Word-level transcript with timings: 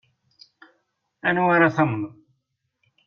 Anwa 1.27 1.51
ara 1.55 1.75
tamneḍ. 1.75 2.13